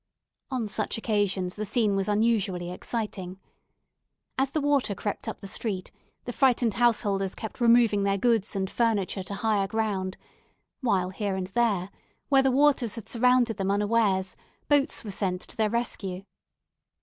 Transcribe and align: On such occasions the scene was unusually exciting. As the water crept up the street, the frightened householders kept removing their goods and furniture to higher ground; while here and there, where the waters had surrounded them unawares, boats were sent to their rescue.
On 0.49 0.67
such 0.67 0.97
occasions 0.97 1.53
the 1.53 1.63
scene 1.63 1.95
was 1.95 2.07
unusually 2.07 2.71
exciting. 2.71 3.39
As 4.35 4.49
the 4.49 4.59
water 4.59 4.95
crept 4.95 5.27
up 5.27 5.41
the 5.41 5.47
street, 5.47 5.91
the 6.25 6.33
frightened 6.33 6.73
householders 6.73 7.35
kept 7.35 7.61
removing 7.61 8.01
their 8.01 8.17
goods 8.17 8.55
and 8.55 8.67
furniture 8.67 9.21
to 9.21 9.35
higher 9.35 9.67
ground; 9.67 10.17
while 10.79 11.11
here 11.11 11.35
and 11.35 11.45
there, 11.45 11.91
where 12.29 12.41
the 12.41 12.49
waters 12.49 12.95
had 12.95 13.07
surrounded 13.07 13.57
them 13.57 13.69
unawares, 13.69 14.35
boats 14.67 15.03
were 15.03 15.11
sent 15.11 15.39
to 15.41 15.55
their 15.55 15.69
rescue. 15.69 16.23